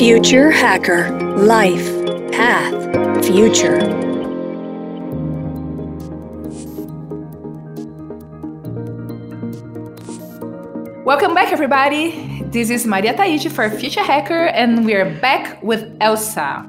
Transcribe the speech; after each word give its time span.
Future 0.00 0.50
Hacker 0.50 1.10
Life 1.36 1.84
Path 2.32 3.22
Future. 3.26 3.76
Welcome 11.04 11.34
back, 11.34 11.52
everybody. 11.52 12.40
This 12.44 12.70
is 12.70 12.86
Maria 12.86 13.12
Taiji 13.12 13.52
for 13.52 13.68
Future 13.68 14.02
Hacker, 14.02 14.46
and 14.46 14.86
we're 14.86 15.20
back 15.20 15.62
with 15.62 15.94
Elsa. 16.00 16.66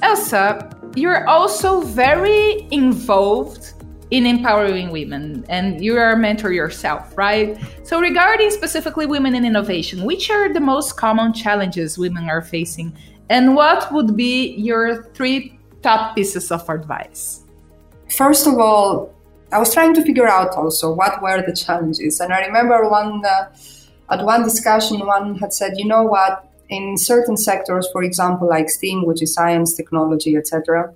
Elsa, 0.00 0.70
you're 0.96 1.28
also 1.28 1.82
very 1.82 2.66
involved 2.70 3.74
in 4.10 4.26
empowering 4.26 4.90
women 4.90 5.44
and 5.48 5.84
you 5.84 5.96
are 5.96 6.12
a 6.12 6.16
mentor 6.16 6.52
yourself 6.52 7.16
right? 7.16 7.56
So 7.84 8.00
regarding 8.00 8.50
specifically 8.50 9.06
women 9.06 9.34
in 9.34 9.44
innovation 9.44 10.04
which 10.04 10.30
are 10.30 10.52
the 10.52 10.60
most 10.60 10.96
common 10.96 11.32
challenges 11.32 11.98
women 11.98 12.28
are 12.28 12.42
facing 12.42 12.96
and 13.28 13.54
what 13.54 13.92
would 13.92 14.16
be 14.16 14.56
your 14.56 15.04
three 15.14 15.58
top 15.82 16.16
pieces 16.16 16.50
of 16.50 16.68
advice? 16.68 17.44
First 18.08 18.46
of 18.46 18.58
all 18.58 19.14
i 19.52 19.58
was 19.58 19.72
trying 19.74 19.94
to 19.94 20.02
figure 20.02 20.28
out 20.28 20.54
also 20.54 20.92
what 20.92 21.20
were 21.22 21.42
the 21.42 21.52
challenges 21.52 22.20
and 22.20 22.32
i 22.32 22.40
remember 22.46 22.88
one 22.88 23.24
uh, 23.24 23.50
at 24.10 24.24
one 24.24 24.42
discussion 24.42 25.04
one 25.06 25.36
had 25.38 25.52
said 25.52 25.72
you 25.76 25.86
know 25.86 26.02
what? 26.02 26.46
In 26.68 26.96
certain 26.96 27.36
sectors 27.36 27.88
for 27.92 28.02
example 28.04 28.48
like 28.48 28.70
steam 28.70 29.04
which 29.04 29.22
is 29.22 29.34
science 29.34 29.74
technology 29.74 30.36
etc 30.36 30.94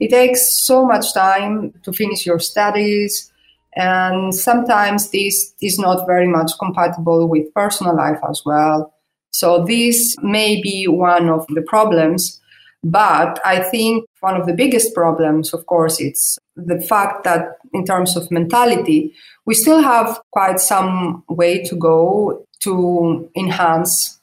it 0.00 0.10
takes 0.10 0.54
so 0.64 0.84
much 0.84 1.12
time 1.14 1.72
to 1.82 1.92
finish 1.92 2.26
your 2.26 2.38
studies 2.38 3.30
and 3.76 4.34
sometimes 4.34 5.10
this 5.10 5.54
is 5.60 5.78
not 5.78 6.06
very 6.06 6.28
much 6.28 6.52
compatible 6.58 7.28
with 7.28 7.52
personal 7.54 7.96
life 7.96 8.20
as 8.28 8.42
well. 8.46 8.94
So 9.32 9.64
this 9.64 10.16
may 10.22 10.62
be 10.62 10.86
one 10.86 11.28
of 11.28 11.46
the 11.48 11.62
problems 11.62 12.40
but 12.86 13.40
i 13.46 13.58
think 13.60 14.04
one 14.20 14.38
of 14.38 14.46
the 14.46 14.52
biggest 14.52 14.94
problems 14.94 15.54
of 15.54 15.64
course 15.64 15.98
it's 15.98 16.38
the 16.54 16.78
fact 16.82 17.24
that 17.24 17.56
in 17.72 17.82
terms 17.82 18.14
of 18.14 18.30
mentality 18.30 19.14
we 19.46 19.54
still 19.54 19.80
have 19.80 20.20
quite 20.32 20.60
some 20.60 21.24
way 21.30 21.64
to 21.64 21.74
go 21.76 22.44
to 22.60 23.30
enhance 23.36 24.20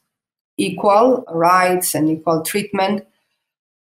equal 0.57 1.23
rights 1.29 1.95
and 1.95 2.09
equal 2.09 2.41
treatment. 2.41 3.05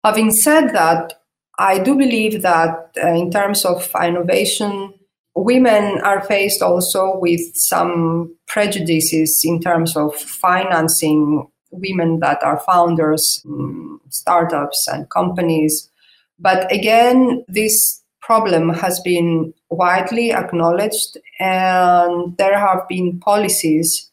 Having 0.04 0.30
said 0.32 0.68
that 0.68 1.20
I 1.58 1.78
do 1.78 1.96
believe 1.96 2.42
that 2.42 2.90
uh, 3.02 3.08
in 3.08 3.30
terms 3.30 3.64
of 3.64 3.90
innovation, 4.02 4.94
women 5.34 6.00
are 6.02 6.22
faced 6.22 6.62
also 6.62 7.18
with 7.18 7.56
some 7.56 8.34
prejudices 8.46 9.42
in 9.44 9.60
terms 9.60 9.96
of 9.96 10.14
financing 10.14 11.46
women 11.70 12.20
that 12.20 12.42
are 12.42 12.60
founders, 12.60 13.42
in 13.44 13.98
startups, 14.08 14.86
and 14.88 15.08
companies. 15.10 15.90
But 16.38 16.70
again, 16.72 17.44
this 17.48 18.02
problem 18.20 18.70
has 18.70 19.00
been 19.00 19.54
widely 19.70 20.32
acknowledged, 20.32 21.18
and 21.38 22.36
there 22.36 22.58
have 22.58 22.88
been 22.88 23.20
policies 23.20 24.10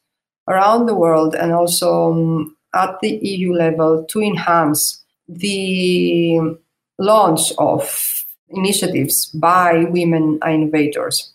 around 0.47 0.85
the 0.85 0.95
world 0.95 1.35
and 1.35 1.51
also 1.51 2.11
um, 2.11 2.57
at 2.75 2.99
the 3.01 3.17
EU 3.21 3.53
level 3.53 4.03
to 4.09 4.21
enhance 4.21 5.03
the 5.27 6.57
launch 6.99 7.51
of 7.57 8.25
initiatives 8.49 9.27
by 9.27 9.85
women 9.89 10.39
innovators. 10.47 11.33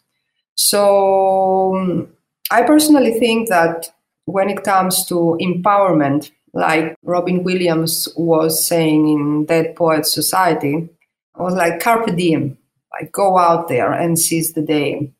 So 0.54 1.76
um, 1.76 2.08
I 2.50 2.62
personally 2.62 3.18
think 3.18 3.48
that 3.48 3.88
when 4.24 4.50
it 4.50 4.64
comes 4.64 5.06
to 5.06 5.38
empowerment, 5.40 6.30
like 6.52 6.96
Robin 7.02 7.42
Williams 7.42 8.08
was 8.16 8.64
saying 8.64 9.08
in 9.08 9.46
Dead 9.46 9.76
Poets 9.76 10.12
Society, 10.12 10.88
was 11.36 11.54
like 11.54 11.80
carpe 11.80 12.14
diem, 12.16 12.58
like 12.92 13.12
go 13.12 13.38
out 13.38 13.68
there 13.68 13.92
and 13.92 14.18
seize 14.18 14.52
the 14.52 14.62
day. 14.62 15.12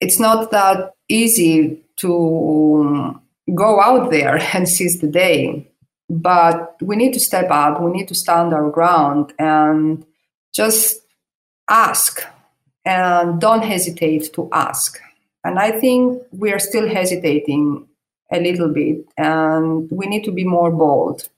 It's 0.00 0.18
not 0.18 0.50
that 0.50 0.92
easy 1.08 1.82
to 1.96 2.80
um, 2.80 3.22
go 3.54 3.80
out 3.80 4.10
there 4.10 4.36
and 4.54 4.68
seize 4.68 5.00
the 5.00 5.08
day 5.08 5.68
but 6.08 6.76
we 6.80 6.96
need 6.96 7.12
to 7.14 7.20
step 7.20 7.50
up, 7.50 7.80
we 7.80 7.90
need 7.90 8.08
to 8.08 8.14
stand 8.14 8.52
our 8.52 8.70
ground 8.70 9.32
and 9.38 10.04
just 10.52 11.00
ask 11.68 12.22
and 12.84 13.40
don't 13.40 13.64
hesitate 13.64 14.32
to 14.34 14.48
ask. 14.52 14.98
And 15.44 15.58
I 15.58 15.72
think 15.72 16.22
we 16.32 16.52
are 16.52 16.58
still 16.58 16.88
hesitating 16.88 17.86
a 18.30 18.40
little 18.40 18.68
bit 18.68 19.04
and 19.16 19.90
we 19.90 20.06
need 20.06 20.24
to 20.24 20.32
be 20.32 20.44
more 20.44 20.70
bold 20.70 21.28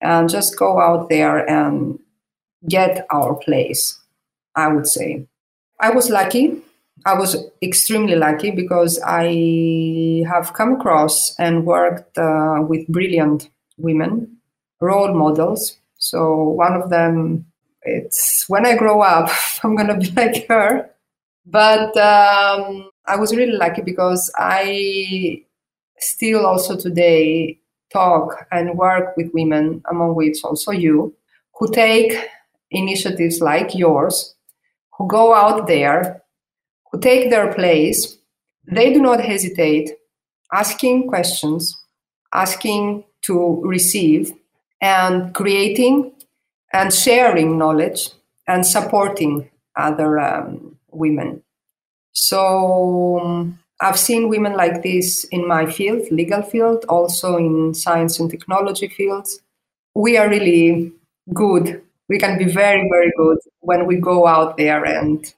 and 0.00 0.28
just 0.28 0.58
go 0.58 0.80
out 0.80 1.08
there 1.08 1.48
and 1.48 1.98
get 2.68 3.06
our 3.10 3.34
place, 3.34 3.98
I 4.54 4.68
would 4.68 4.86
say. 4.86 5.26
I 5.80 5.90
was 5.90 6.10
lucky. 6.10 6.62
I 7.04 7.14
was 7.18 7.36
extremely 7.62 8.14
lucky 8.14 8.50
because 8.50 9.00
I 9.04 10.24
have 10.28 10.54
come 10.54 10.74
across 10.74 11.34
and 11.38 11.66
worked 11.66 12.16
uh, 12.16 12.62
with 12.68 12.86
brilliant 12.88 13.50
women, 13.78 14.36
role 14.80 15.14
models. 15.14 15.78
So 15.98 16.48
one 16.48 16.74
of 16.74 16.90
them, 16.90 17.46
it's 17.82 18.48
when 18.48 18.66
I 18.66 18.76
grow 18.76 19.00
up, 19.02 19.30
I'm 19.62 19.76
gonna 19.76 19.98
be 19.98 20.10
like 20.12 20.46
her. 20.48 20.90
But 21.44 21.96
um, 21.96 22.90
I 23.06 23.16
was 23.16 23.34
really 23.34 23.52
lucky 23.52 23.82
because 23.82 24.30
I 24.36 25.42
still 25.98 26.46
also 26.46 26.76
today 26.76 27.58
talk 27.92 28.46
and 28.50 28.78
work 28.78 29.16
with 29.16 29.32
women, 29.34 29.82
among 29.90 30.14
which 30.14 30.38
also 30.44 30.70
you, 30.70 31.14
who 31.54 31.70
take 31.72 32.28
initiatives 32.70 33.40
like 33.40 33.74
yours, 33.74 34.34
who 34.96 35.06
go 35.08 35.34
out 35.34 35.66
there, 35.66 36.22
who 36.90 37.00
take 37.00 37.30
their 37.30 37.52
place. 37.52 38.18
They 38.70 38.92
do 38.92 39.00
not 39.00 39.20
hesitate 39.20 39.90
asking 40.52 41.08
questions, 41.08 41.76
asking 42.32 43.04
to 43.22 43.60
receive 43.64 44.32
and 44.80 45.34
creating 45.34 46.12
and 46.72 46.92
sharing 46.92 47.58
knowledge 47.58 48.10
and 48.46 48.66
supporting 48.66 49.48
other 49.76 50.18
um, 50.18 50.76
women. 50.90 51.42
So 52.12 53.20
um, 53.20 53.58
I've 53.80 53.98
seen 53.98 54.28
women 54.28 54.54
like 54.54 54.82
this 54.82 55.24
in 55.24 55.46
my 55.46 55.66
field, 55.66 56.10
legal 56.10 56.42
field, 56.42 56.84
also 56.88 57.36
in 57.36 57.74
science 57.74 58.18
and 58.20 58.30
technology 58.30 58.88
fields. 58.88 59.40
We 59.94 60.16
are 60.16 60.28
really 60.28 60.92
good. 61.32 61.82
We 62.08 62.18
can 62.18 62.38
be 62.38 62.44
very, 62.44 62.88
very 62.90 63.12
good 63.16 63.38
when 63.60 63.86
we 63.86 63.96
go 63.96 64.26
out 64.26 64.56
there 64.56 64.84
and 64.84 65.32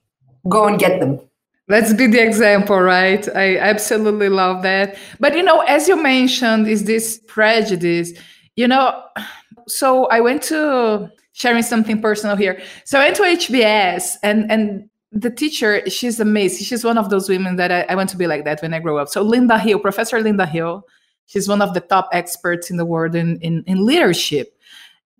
go 0.48 0.66
and 0.66 0.78
get 0.78 1.00
them. 1.00 1.20
Let's 1.66 1.94
be 1.94 2.06
the 2.06 2.22
example, 2.22 2.78
right? 2.78 3.26
I 3.34 3.56
absolutely 3.56 4.28
love 4.28 4.62
that. 4.62 4.96
But 5.18 5.34
you 5.34 5.42
know, 5.42 5.60
as 5.60 5.88
you 5.88 6.00
mentioned, 6.00 6.68
is 6.68 6.84
this 6.84 7.20
prejudice? 7.26 8.12
You 8.56 8.68
know, 8.68 9.02
so 9.66 10.06
I 10.06 10.20
went 10.20 10.42
to 10.44 11.10
sharing 11.32 11.62
something 11.62 12.02
personal 12.02 12.36
here. 12.36 12.60
So 12.84 13.00
I 13.00 13.04
went 13.04 13.16
to 13.16 13.22
HBS 13.22 14.16
and 14.22 14.50
and 14.50 14.88
the 15.14 15.30
teacher, 15.30 15.88
she's 15.88 16.18
amazing. 16.18 16.64
She's 16.66 16.84
one 16.84 16.98
of 16.98 17.08
those 17.08 17.28
women 17.28 17.56
that 17.56 17.70
I, 17.70 17.82
I 17.82 17.94
want 17.94 18.10
to 18.10 18.16
be 18.16 18.26
like 18.26 18.44
that 18.44 18.60
when 18.60 18.74
I 18.74 18.80
grow 18.80 18.98
up. 18.98 19.08
So 19.08 19.22
Linda 19.22 19.58
Hill, 19.58 19.78
Professor 19.78 20.20
Linda 20.20 20.44
Hill, 20.44 20.84
she's 21.26 21.48
one 21.48 21.62
of 21.62 21.72
the 21.72 21.80
top 21.80 22.08
experts 22.12 22.68
in 22.68 22.76
the 22.76 22.84
world 22.84 23.14
in, 23.14 23.38
in, 23.40 23.62
in 23.66 23.86
leadership. 23.86 24.58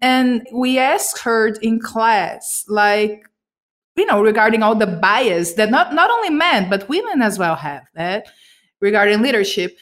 And 0.03 0.47
we 0.53 0.79
asked 0.79 1.21
her 1.21 1.49
in 1.63 1.81
class, 1.81 2.65
like, 2.69 3.25
you 3.97 4.07
know, 4.07 4.23
regarding 4.23 4.63
all 4.63 4.75
the 4.75 4.87
bias 4.87 5.55
that 5.55 5.71
not, 5.71 5.95
not 5.95 6.11
only 6.11 6.31
men, 6.31 6.69
but 6.69 6.89
women 6.89 7.23
as 7.23 7.39
well 7.39 7.57
have 7.57 7.85
that 7.95 8.27
regarding 8.81 9.23
leadership. 9.23 9.77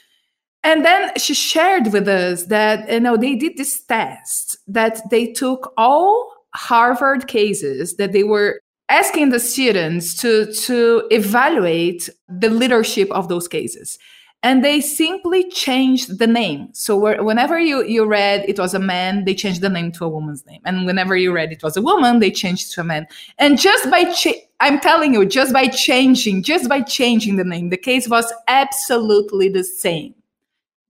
And 0.64 0.84
then 0.84 1.12
she 1.16 1.34
shared 1.34 1.92
with 1.92 2.06
us 2.06 2.44
that, 2.44 2.90
you 2.90 3.00
know, 3.00 3.16
they 3.16 3.34
did 3.34 3.56
this 3.56 3.82
test 3.84 4.58
that 4.68 5.00
they 5.10 5.32
took 5.32 5.72
all 5.76 6.32
Harvard 6.54 7.26
cases 7.26 7.96
that 7.96 8.12
they 8.12 8.22
were 8.22 8.60
asking 8.88 9.30
the 9.30 9.40
students 9.40 10.14
to, 10.20 10.52
to 10.52 11.08
evaluate 11.10 12.08
the 12.28 12.50
leadership 12.50 13.10
of 13.10 13.28
those 13.28 13.48
cases 13.48 13.98
and 14.42 14.64
they 14.64 14.80
simply 14.80 15.48
changed 15.50 16.18
the 16.18 16.26
name. 16.26 16.68
So 16.72 17.22
whenever 17.22 17.60
you, 17.60 17.84
you 17.84 18.04
read 18.04 18.44
it 18.48 18.58
was 18.58 18.74
a 18.74 18.78
man, 18.78 19.24
they 19.24 19.34
changed 19.34 19.60
the 19.60 19.68
name 19.68 19.92
to 19.92 20.04
a 20.04 20.08
woman's 20.08 20.44
name. 20.46 20.60
And 20.64 20.84
whenever 20.84 21.16
you 21.16 21.32
read 21.32 21.52
it 21.52 21.62
was 21.62 21.76
a 21.76 21.82
woman, 21.82 22.18
they 22.18 22.30
changed 22.30 22.72
to 22.72 22.80
a 22.80 22.84
man. 22.84 23.06
And 23.38 23.58
just 23.58 23.88
by, 23.88 24.12
cha- 24.12 24.42
I'm 24.58 24.80
telling 24.80 25.14
you, 25.14 25.24
just 25.26 25.52
by 25.52 25.68
changing, 25.68 26.42
just 26.42 26.68
by 26.68 26.80
changing 26.80 27.36
the 27.36 27.44
name, 27.44 27.70
the 27.70 27.76
case 27.76 28.08
was 28.08 28.32
absolutely 28.48 29.48
the 29.48 29.62
same. 29.62 30.14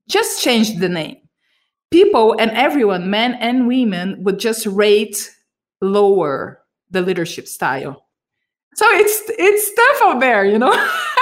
Just 0.09 0.43
change 0.43 0.79
the 0.79 0.89
name. 0.89 1.19
People 1.91 2.35
and 2.39 2.51
everyone, 2.53 3.11
men 3.11 3.35
and 3.35 3.67
women, 3.67 4.23
would 4.25 4.39
just 4.39 4.65
rate 4.65 5.31
lower 5.83 6.63
the 6.91 7.03
leadership 7.03 7.47
style. 7.47 8.07
So 8.75 8.87
it's 8.93 9.23
it's 9.29 9.75
tough 9.75 10.09
out 10.09 10.21
there, 10.21 10.47
you 10.47 10.59
know. 10.59 10.73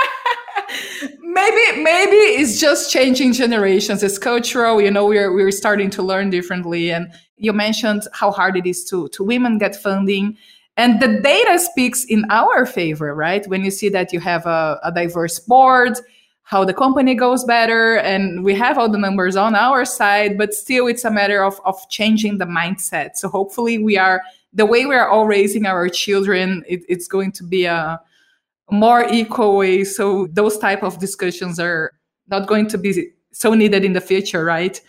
maybe 1.33 1.83
maybe 1.83 2.17
it's 2.41 2.61
just 2.61 2.91
changing 2.93 3.33
generations. 3.33 4.03
It's 4.03 4.19
cultural. 4.19 4.81
You 4.81 4.91
know, 4.91 5.07
we're 5.07 5.33
we're 5.33 5.51
starting 5.51 5.91
to 5.91 6.03
learn 6.03 6.31
differently. 6.31 6.91
And 6.91 7.13
you 7.37 7.53
mentioned 7.53 8.03
how 8.13 8.31
hard 8.31 8.57
it 8.57 8.67
is 8.67 8.85
to 8.87 9.09
to 9.09 9.25
women 9.25 9.59
get 9.59 9.77
funding. 9.77 10.37
And 10.77 11.01
the 11.01 11.21
data 11.21 11.59
speaks 11.59 12.05
in 12.05 12.25
our 12.31 12.65
favor, 12.65 13.15
right? 13.15 13.47
When 13.49 13.65
you 13.65 13.71
see 13.71 13.89
that 13.91 14.13
you 14.13 14.21
have 14.21 14.47
a, 14.47 14.81
a 14.83 14.93
diverse 14.93 15.39
board, 15.39 15.99
how 16.43 16.65
the 16.65 16.73
company 16.73 17.15
goes 17.15 17.45
better, 17.45 17.99
and 17.99 18.43
we 18.45 18.55
have 18.55 18.79
all 18.79 18.89
the 18.89 18.97
numbers 18.99 19.37
on 19.37 19.55
our 19.55 19.85
side, 19.85 20.39
but 20.39 20.55
still 20.55 20.87
it's 20.87 21.05
a 21.05 21.11
matter 21.11 21.45
of, 21.45 21.61
of 21.67 21.77
changing 21.91 22.39
the 22.39 22.47
mindset. 22.47 23.17
So 23.17 23.29
hopefully 23.29 23.79
we 23.79 23.99
are 23.99 24.23
the 24.53 24.67
way 24.67 24.87
we 24.87 24.95
are 24.95 25.09
all 25.09 25.27
raising 25.27 25.67
our 25.67 25.89
children, 25.89 26.65
it, 26.67 26.83
it's 26.89 27.07
going 27.07 27.33
to 27.33 27.45
be 27.45 27.67
a 27.67 28.01
more 28.71 29.07
equal 29.11 29.57
way. 29.57 29.85
So 29.85 30.29
those 30.33 30.59
type 30.59 30.83
of 30.83 30.99
discussions 30.99 31.59
are 31.59 31.93
not 32.29 32.47
going 32.47 32.69
to 32.69 32.79
be 32.79 33.11
so 33.33 33.55
needed 33.55 33.85
in 33.85 33.93
the 33.93 34.01
future, 34.01 34.45
right? 34.45 34.81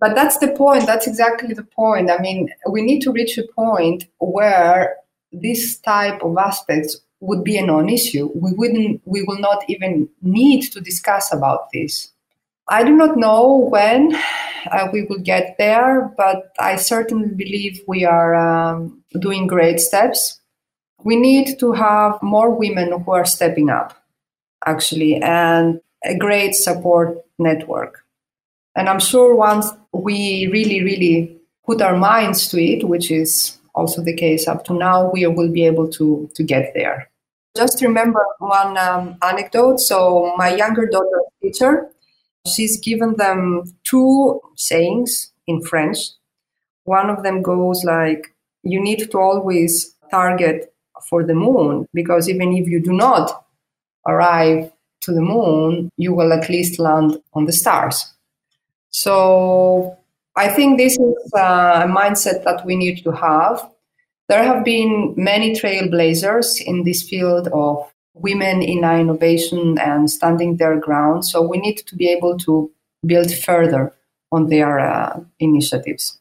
But 0.00 0.14
that's 0.14 0.38
the 0.38 0.48
point. 0.48 0.86
That's 0.86 1.06
exactly 1.06 1.54
the 1.54 1.64
point. 1.64 2.10
I 2.10 2.18
mean, 2.18 2.48
we 2.70 2.82
need 2.82 3.00
to 3.00 3.12
reach 3.12 3.36
a 3.36 3.44
point 3.54 4.04
where 4.18 4.96
this 5.32 5.78
type 5.78 6.22
of 6.22 6.36
aspects 6.38 6.96
would 7.20 7.44
be 7.44 7.58
a 7.58 7.66
non-issue. 7.66 8.30
We 8.34 8.52
wouldn't. 8.52 9.02
We 9.04 9.22
will 9.22 9.38
not 9.38 9.62
even 9.68 10.08
need 10.22 10.62
to 10.72 10.80
discuss 10.80 11.32
about 11.32 11.68
this. 11.72 12.10
I 12.68 12.84
do 12.84 12.92
not 12.92 13.16
know 13.16 13.68
when 13.70 14.14
uh, 14.70 14.88
we 14.92 15.02
will 15.02 15.18
get 15.18 15.56
there, 15.58 16.14
but 16.16 16.52
I 16.58 16.76
certainly 16.76 17.34
believe 17.34 17.82
we 17.86 18.04
are 18.04 18.34
um, 18.34 19.02
doing 19.18 19.46
great 19.46 19.80
steps. 19.80 20.39
We 21.02 21.16
need 21.16 21.58
to 21.60 21.72
have 21.72 22.22
more 22.22 22.50
women 22.50 23.00
who 23.00 23.12
are 23.12 23.24
stepping 23.24 23.70
up, 23.70 23.96
actually, 24.66 25.16
and 25.16 25.80
a 26.04 26.16
great 26.16 26.54
support 26.54 27.24
network. 27.38 28.04
And 28.76 28.88
I'm 28.88 29.00
sure 29.00 29.34
once 29.34 29.66
we 29.92 30.48
really, 30.52 30.82
really 30.82 31.36
put 31.66 31.82
our 31.82 31.96
minds 31.96 32.48
to 32.48 32.62
it, 32.62 32.86
which 32.86 33.10
is 33.10 33.58
also 33.74 34.02
the 34.02 34.14
case 34.14 34.46
up 34.46 34.64
to 34.64 34.74
now, 34.74 35.10
we 35.10 35.26
will 35.26 35.50
be 35.50 35.64
able 35.64 35.88
to, 35.88 36.30
to 36.34 36.42
get 36.42 36.72
there. 36.74 37.10
Just 37.56 37.82
remember 37.82 38.24
one 38.38 38.76
um, 38.78 39.16
anecdote. 39.22 39.80
So, 39.80 40.34
my 40.36 40.54
younger 40.54 40.86
daughter, 40.86 41.20
teacher, 41.42 41.88
she's 42.46 42.78
given 42.78 43.16
them 43.16 43.64
two 43.84 44.40
sayings 44.56 45.32
in 45.46 45.60
French. 45.62 45.98
One 46.84 47.10
of 47.10 47.22
them 47.22 47.42
goes 47.42 47.82
like, 47.84 48.34
You 48.62 48.80
need 48.80 49.10
to 49.10 49.18
always 49.18 49.96
target 50.10 50.72
for 51.08 51.24
the 51.24 51.34
moon, 51.34 51.88
because 51.94 52.28
even 52.28 52.52
if 52.52 52.66
you 52.68 52.80
do 52.80 52.92
not 52.92 53.44
arrive 54.06 54.70
to 55.02 55.12
the 55.12 55.20
moon, 55.20 55.90
you 55.96 56.14
will 56.14 56.32
at 56.32 56.48
least 56.48 56.78
land 56.78 57.16
on 57.32 57.46
the 57.46 57.52
stars. 57.52 58.12
So 58.90 59.96
I 60.36 60.48
think 60.48 60.78
this 60.78 60.92
is 60.92 61.32
a 61.34 61.86
mindset 61.88 62.44
that 62.44 62.64
we 62.64 62.76
need 62.76 63.02
to 63.04 63.12
have. 63.12 63.68
There 64.28 64.44
have 64.44 64.64
been 64.64 65.14
many 65.16 65.54
trailblazers 65.54 66.60
in 66.60 66.84
this 66.84 67.02
field 67.02 67.48
of 67.52 67.90
women 68.14 68.62
in 68.62 68.84
innovation 68.84 69.78
and 69.78 70.10
standing 70.10 70.56
their 70.56 70.78
ground. 70.78 71.24
So 71.24 71.42
we 71.42 71.58
need 71.58 71.78
to 71.86 71.96
be 71.96 72.08
able 72.10 72.38
to 72.38 72.70
build 73.06 73.32
further 73.32 73.92
on 74.30 74.48
their 74.48 74.78
uh, 74.78 75.20
initiatives. 75.38 76.18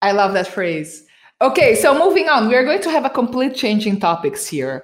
I 0.00 0.12
love 0.12 0.32
that 0.34 0.46
phrase. 0.46 1.04
Okay, 1.40 1.76
so 1.76 1.96
moving 1.96 2.28
on, 2.28 2.48
we 2.48 2.56
are 2.56 2.64
going 2.64 2.82
to 2.82 2.90
have 2.90 3.04
a 3.04 3.10
complete 3.10 3.54
change 3.54 3.86
in 3.86 4.00
topics 4.00 4.44
here. 4.44 4.82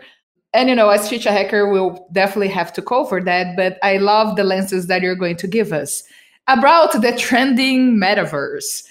And 0.53 0.69
you 0.69 0.77
know, 0.77 0.89
as 0.89 1.09
Future 1.09 1.33
Hacker, 1.33 1.69
we'll 1.69 2.07
definitely 2.13 2.49
have 2.49 2.73
to 2.75 2.83
cover 2.83 3.21
that, 3.23 3.57
but 3.57 3.77
I 3.83 3.97
love 3.97 4.37
the 4.37 4.45
lenses 4.45 4.87
that 4.87 5.03
you're 5.03 5.17
going 5.17 5.37
to 5.39 5.49
give 5.49 5.73
us 5.73 6.05
about 6.47 6.93
the 6.93 7.13
trending 7.19 7.97
metaverse. 7.97 8.85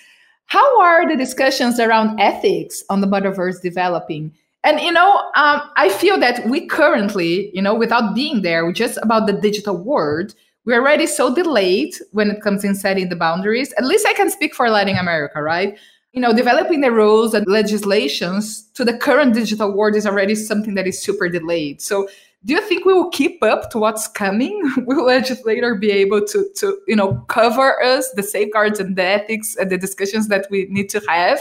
How 0.47 0.81
are 0.81 1.07
the 1.07 1.15
discussions 1.15 1.79
around 1.79 2.19
ethics 2.19 2.83
on 2.89 2.99
the 2.99 3.07
metaverse 3.07 3.61
developing? 3.61 4.33
And 4.65 4.81
you 4.81 4.91
know, 4.91 5.19
um, 5.35 5.61
I 5.77 5.87
feel 5.87 6.19
that 6.19 6.45
we 6.49 6.67
currently, 6.67 7.49
you 7.55 7.61
know, 7.61 7.75
without 7.75 8.13
being 8.13 8.41
there, 8.41 8.69
just 8.73 8.99
about 9.01 9.25
the 9.25 9.33
digital 9.33 9.77
world, 9.77 10.35
we're 10.65 10.81
already 10.81 11.07
so 11.07 11.33
delayed 11.33 11.95
when 12.11 12.29
it 12.29 12.41
comes 12.41 12.65
in 12.65 12.75
setting 12.75 13.07
the 13.07 13.15
boundaries. 13.15 13.73
At 13.77 13.85
least 13.85 14.05
I 14.05 14.13
can 14.13 14.29
speak 14.29 14.53
for 14.53 14.69
Latin 14.69 14.97
America, 14.97 15.41
right? 15.41 15.77
You 16.13 16.21
know, 16.21 16.33
developing 16.33 16.81
the 16.81 16.91
rules 16.91 17.33
and 17.33 17.45
legislations 17.47 18.63
to 18.75 18.85
the 18.85 18.95
current 18.95 19.33
digital 19.33 19.75
world 19.75 19.95
is 19.95 20.05
already 20.05 20.35
something 20.35 20.75
that 20.75 20.87
is 20.87 21.01
super 21.01 21.27
delayed. 21.27 21.81
So 21.81 22.07
do 22.45 22.53
you 22.53 22.61
think 22.61 22.85
we 22.85 22.93
will 22.93 23.09
keep 23.09 23.41
up 23.41 23.69
to 23.71 23.79
what's 23.79 24.07
coming? 24.07 24.61
will 24.85 25.05
legislator 25.05 25.75
be 25.75 25.91
able 25.91 26.25
to, 26.25 26.47
to 26.57 26.79
you 26.87 26.95
know 26.95 27.15
cover 27.27 27.81
us 27.83 28.11
the 28.11 28.23
safeguards 28.23 28.79
and 28.79 28.95
the 28.95 29.03
ethics 29.03 29.55
and 29.55 29.69
the 29.69 29.77
discussions 29.77 30.27
that 30.27 30.47
we 30.49 30.67
need 30.69 30.89
to 30.89 31.01
have 31.07 31.39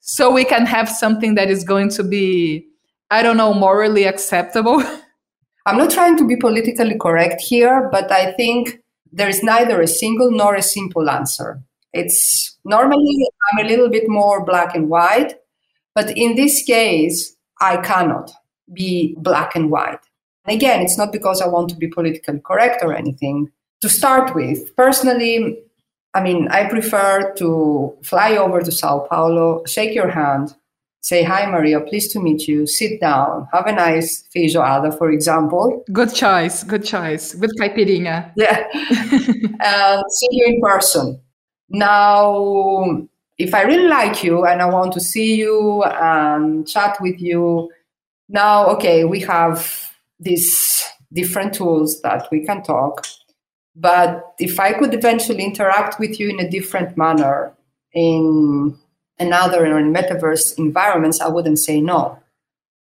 so 0.00 0.30
we 0.30 0.44
can 0.44 0.64
have 0.64 0.88
something 0.88 1.34
that 1.34 1.50
is 1.50 1.64
going 1.64 1.90
to 1.90 2.02
be 2.02 2.66
i 3.10 3.22
don't 3.22 3.36
know 3.36 3.52
morally 3.52 4.04
acceptable 4.04 4.82
i'm 5.66 5.76
not 5.76 5.90
trying 5.90 6.16
to 6.16 6.26
be 6.26 6.36
politically 6.36 6.96
correct 6.98 7.40
here 7.40 7.88
but 7.92 8.10
i 8.10 8.32
think 8.32 8.80
there 9.12 9.28
is 9.28 9.42
neither 9.42 9.82
a 9.82 9.86
single 9.86 10.30
nor 10.30 10.54
a 10.54 10.62
simple 10.62 11.10
answer 11.10 11.60
it's 11.92 12.58
normally 12.64 13.28
i'm 13.52 13.64
a 13.64 13.68
little 13.68 13.88
bit 13.88 14.08
more 14.08 14.44
black 14.44 14.74
and 14.74 14.88
white 14.88 15.34
but 15.94 16.16
in 16.16 16.36
this 16.36 16.62
case 16.64 17.36
i 17.60 17.76
cannot 17.78 18.30
be 18.72 19.14
black 19.18 19.56
and 19.56 19.70
white 19.70 20.00
again, 20.48 20.80
it's 20.82 20.98
not 20.98 21.12
because 21.12 21.40
I 21.40 21.46
want 21.46 21.68
to 21.70 21.76
be 21.76 21.88
politically 21.88 22.40
correct 22.44 22.82
or 22.82 22.94
anything. 22.94 23.50
To 23.82 23.88
start 23.88 24.34
with, 24.34 24.74
personally, 24.76 25.58
I 26.14 26.22
mean, 26.22 26.48
I 26.48 26.68
prefer 26.68 27.32
to 27.34 27.96
fly 28.02 28.36
over 28.36 28.60
to 28.60 28.72
Sao 28.72 29.06
Paulo, 29.08 29.62
shake 29.66 29.94
your 29.94 30.10
hand, 30.10 30.54
say, 31.00 31.22
Hi, 31.22 31.48
Maria, 31.48 31.80
pleased 31.80 32.10
to 32.12 32.20
meet 32.20 32.48
you, 32.48 32.66
sit 32.66 33.00
down, 33.00 33.46
have 33.52 33.66
a 33.66 33.72
nice 33.72 34.28
feijoada, 34.34 34.96
for 34.96 35.12
example. 35.12 35.84
Good 35.92 36.12
choice, 36.12 36.64
good 36.64 36.84
choice. 36.84 37.36
With 37.36 37.52
caipirinha. 37.60 38.32
Yeah. 38.36 38.66
and 38.74 39.56
uh, 39.60 40.02
see 40.08 40.28
you 40.32 40.46
in 40.46 40.60
person. 40.60 41.20
Now, 41.68 43.06
if 43.36 43.54
I 43.54 43.62
really 43.62 43.88
like 43.88 44.24
you 44.24 44.44
and 44.44 44.60
I 44.62 44.66
want 44.66 44.92
to 44.94 45.00
see 45.00 45.36
you 45.36 45.84
and 45.84 46.66
chat 46.66 46.98
with 47.00 47.20
you, 47.20 47.70
now, 48.28 48.66
okay, 48.70 49.04
we 49.04 49.20
have 49.20 49.92
these 50.20 50.84
different 51.12 51.54
tools 51.54 52.00
that 52.02 52.28
we 52.30 52.44
can 52.44 52.62
talk. 52.62 53.06
But 53.74 54.34
if 54.38 54.58
I 54.58 54.72
could 54.72 54.92
eventually 54.92 55.44
interact 55.44 56.00
with 56.00 56.18
you 56.18 56.28
in 56.28 56.40
a 56.40 56.50
different 56.50 56.96
manner 56.96 57.52
in 57.92 58.76
another 59.18 59.66
or 59.66 59.78
in 59.78 59.94
metaverse 59.94 60.58
environments, 60.58 61.20
I 61.20 61.28
wouldn't 61.28 61.58
say 61.58 61.80
no. 61.80 62.18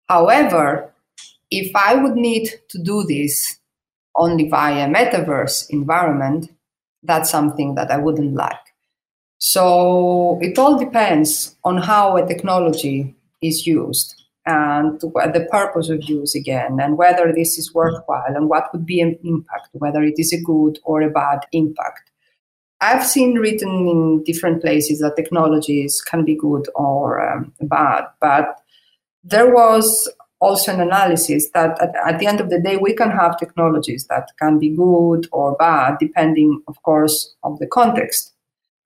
However, 0.08 0.92
if 1.52 1.76
I 1.76 1.96
would 1.96 2.16
need 2.16 2.50
to 2.70 2.82
do 2.82 3.04
this 3.04 3.60
only 4.16 4.50
via 4.50 4.88
metaverse 4.88 5.70
environment, 5.70 6.52
that's 7.04 7.30
something 7.30 7.76
that 7.76 7.92
I 7.92 7.98
wouldn't 7.98 8.34
like. 8.34 8.69
So 9.40 10.38
it 10.42 10.60
all 10.60 10.78
depends 10.78 11.56
on 11.64 11.78
how 11.78 12.18
a 12.18 12.28
technology 12.28 13.16
is 13.42 13.66
used 13.66 14.16
and 14.46 15.00
the 15.00 15.48
purpose 15.52 15.90
of 15.90 16.04
use 16.04 16.36
again, 16.36 16.80
and 16.82 16.98
whether 16.98 17.32
this 17.32 17.58
is 17.58 17.74
worthwhile 17.74 18.36
and 18.36 18.50
what 18.50 18.72
would 18.74 18.86
be 18.86 19.00
an 19.00 19.18
impact, 19.24 19.70
whether 19.74 20.02
it 20.02 20.16
is 20.18 20.34
a 20.34 20.42
good 20.42 20.80
or 20.84 21.02
a 21.02 21.10
bad 21.10 21.40
impact. 21.52 22.10
I've 22.82 23.06
seen 23.06 23.36
written 23.36 23.70
in 23.88 24.24
different 24.24 24.62
places 24.62 25.00
that 25.00 25.16
technologies 25.16 26.02
can 26.02 26.26
be 26.26 26.36
good 26.36 26.68
or 26.76 27.22
um, 27.22 27.54
bad, 27.62 28.06
but 28.20 28.60
there 29.24 29.54
was 29.54 30.12
also 30.40 30.74
an 30.74 30.82
analysis 30.82 31.50
that 31.54 31.80
at, 31.82 31.94
at, 32.08 32.20
the 32.20 32.26
end 32.26 32.40
of 32.40 32.50
the 32.50 32.60
day 32.60 32.78
we 32.78 32.94
can 32.94 33.12
have 33.12 33.38
technologies 33.38 34.08
that 34.08 34.30
can 34.40 34.58
be 34.58 34.70
good 34.70 35.28
or 35.32 35.56
bad 35.58 35.98
depending 36.00 36.64
of 36.70 36.82
course 36.84 37.36
on 37.44 37.58
the 37.60 37.68
context 37.68 38.34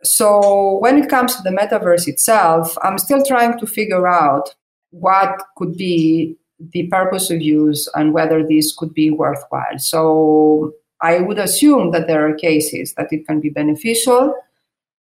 so 0.03 0.77
when 0.79 0.97
it 0.97 1.09
comes 1.09 1.35
to 1.35 1.41
the 1.43 1.49
metaverse 1.49 2.07
itself 2.07 2.77
i'm 2.81 2.97
still 2.97 3.23
trying 3.23 3.57
to 3.57 3.65
figure 3.65 4.07
out 4.07 4.55
what 4.91 5.41
could 5.57 5.75
be 5.75 6.37
the 6.71 6.87
purpose 6.87 7.29
of 7.29 7.41
use 7.41 7.89
and 7.95 8.13
whether 8.13 8.45
this 8.45 8.73
could 8.75 8.93
be 8.93 9.09
worthwhile. 9.09 9.77
So 9.77 10.73
I 11.01 11.19
would 11.19 11.39
assume 11.39 11.91
that 11.91 12.07
there 12.07 12.27
are 12.27 12.33
cases 12.33 12.93
that 12.93 13.11
it 13.11 13.27
can 13.27 13.39
be 13.39 13.49
beneficial. 13.49 14.35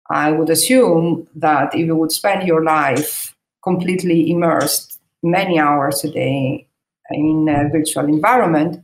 I 0.10 0.32
would 0.32 0.50
assume 0.50 1.28
that 1.36 1.74
if 1.76 1.86
you 1.86 1.96
would 1.96 2.12
spend 2.12 2.48
your 2.48 2.64
life 2.64 3.36
completely 3.64 4.32
immersed 4.32 5.00
many 5.22 5.60
hours 5.60 6.04
a 6.04 6.12
day 6.12 6.68
in 7.12 7.50
a 7.50 7.70
virtual 7.70 8.06
environment, 8.06 8.84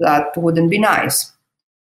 that 0.00 0.36
wouldn't 0.36 0.70
be 0.70 0.78
nice. 0.78 1.32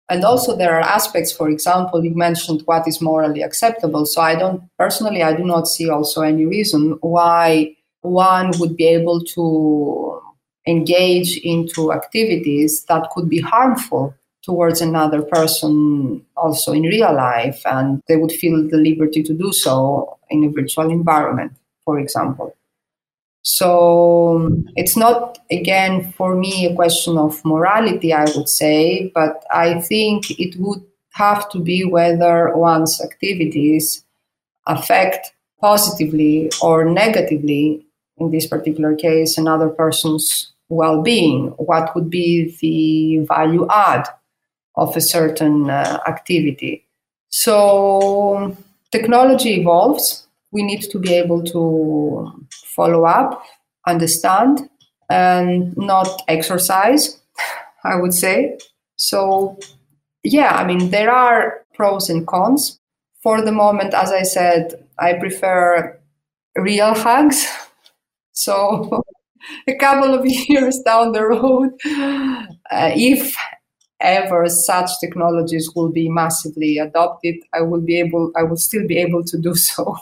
And 0.07 0.23
also, 0.23 0.55
there 0.55 0.75
are 0.75 0.81
aspects, 0.81 1.31
for 1.31 1.49
example, 1.49 2.03
you 2.03 2.15
mentioned 2.15 2.61
what 2.65 2.87
is 2.87 3.01
morally 3.01 3.41
acceptable. 3.41 4.05
So, 4.05 4.21
I 4.21 4.35
don't 4.35 4.61
personally, 4.77 5.23
I 5.23 5.35
do 5.35 5.43
not 5.43 5.67
see 5.67 5.89
also 5.89 6.21
any 6.21 6.45
reason 6.45 6.97
why 7.01 7.75
one 8.01 8.51
would 8.59 8.77
be 8.77 8.85
able 8.85 9.21
to 9.23 10.21
engage 10.67 11.37
into 11.37 11.91
activities 11.91 12.83
that 12.85 13.09
could 13.11 13.29
be 13.29 13.39
harmful 13.39 14.13
towards 14.43 14.79
another 14.79 15.23
person 15.23 16.23
also 16.37 16.71
in 16.71 16.83
real 16.83 17.13
life, 17.13 17.61
and 17.65 18.01
they 18.07 18.15
would 18.15 18.31
feel 18.31 18.67
the 18.69 18.77
liberty 18.77 19.23
to 19.23 19.33
do 19.33 19.51
so 19.51 20.19
in 20.29 20.43
a 20.43 20.49
virtual 20.49 20.91
environment, 20.91 21.53
for 21.83 21.99
example. 21.99 22.55
So 23.47 24.63
it's 24.75 24.97
not, 24.97 25.37
again, 25.51 26.11
for 26.13 26.35
me, 26.35 26.65
a 26.65 26.73
question 26.73 27.15
of 27.15 27.45
morality, 27.45 28.11
I 28.11 28.25
would 28.35 28.49
say, 28.49 29.11
but 29.13 29.45
I 29.51 29.81
think 29.81 30.31
it 30.39 30.55
would 30.57 30.83
have 31.13 31.47
to 31.51 31.59
be 31.59 31.85
whether 31.85 32.51
one's 32.57 32.99
activities 33.01 34.03
affect 34.65 35.31
positively 35.61 36.49
or 36.59 36.85
negatively, 36.85 37.85
in 38.17 38.31
this 38.31 38.47
particular 38.47 38.95
case, 38.95 39.37
another 39.37 39.69
person's 39.69 40.51
well 40.69 41.03
being. 41.03 41.49
What 41.57 41.93
would 41.93 42.09
be 42.09 42.57
the 42.61 43.27
value 43.27 43.67
add 43.69 44.07
of 44.75 44.97
a 44.97 45.01
certain 45.01 45.69
uh, 45.69 45.99
activity? 46.07 46.87
So 47.29 48.57
technology 48.91 49.61
evolves. 49.61 50.24
We 50.55 50.63
need 50.63 50.83
to 50.93 50.99
be 50.99 51.13
able 51.15 51.43
to 51.55 52.31
follow 52.77 53.05
up, 53.05 53.43
understand, 53.87 54.69
and 55.09 55.75
not 55.77 56.09
exercise, 56.27 57.21
I 57.83 57.95
would 57.97 58.13
say. 58.13 58.57
So, 58.97 59.59
yeah, 60.23 60.55
I 60.55 60.65
mean, 60.65 60.91
there 60.91 61.11
are 61.11 61.65
pros 61.75 62.09
and 62.09 62.27
cons. 62.27 62.79
For 63.23 63.41
the 63.41 63.51
moment, 63.51 63.93
as 63.93 64.11
I 64.11 64.23
said, 64.23 64.85
I 64.99 65.13
prefer 65.13 65.99
real 66.57 66.93
hugs. 66.95 67.47
So, 68.33 69.03
a 69.67 69.75
couple 69.75 70.13
of 70.13 70.25
years 70.25 70.79
down 70.85 71.11
the 71.13 71.23
road, 71.25 71.71
uh, 72.71 72.91
if 72.95 73.35
ever 74.01 74.47
such 74.49 74.89
technologies 75.01 75.69
will 75.75 75.91
be 75.91 76.09
massively 76.09 76.77
adopted, 76.77 77.35
I 77.53 77.61
will 77.61 77.81
be 77.81 77.99
able, 77.99 78.31
I 78.35 78.43
will 78.43 78.57
still 78.57 78.87
be 78.87 78.97
able 78.97 79.23
to 79.25 79.37
do 79.39 79.55
so. 79.55 79.97